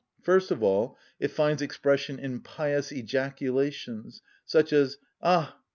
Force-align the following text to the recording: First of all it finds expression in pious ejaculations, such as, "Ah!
First 0.23 0.49
of 0.49 0.63
all 0.63 0.97
it 1.19 1.27
finds 1.27 1.61
expression 1.61 2.17
in 2.17 2.39
pious 2.39 2.91
ejaculations, 2.91 4.23
such 4.45 4.73
as, 4.73 4.97
"Ah! 5.21 5.59